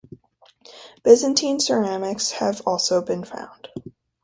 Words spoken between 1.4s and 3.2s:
ceramics have also